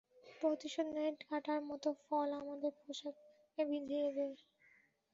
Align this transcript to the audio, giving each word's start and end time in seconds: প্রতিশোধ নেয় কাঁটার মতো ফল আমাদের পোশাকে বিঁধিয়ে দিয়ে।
প্রতিশোধ 0.35 0.87
নেয় 0.95 1.13
কাঁটার 1.21 1.59
মতো 1.69 1.89
ফল 2.01 2.29
আমাদের 2.41 2.71
পোশাকে 2.79 3.61
বিঁধিয়ে 3.69 4.07
দিয়ে। 4.09 4.33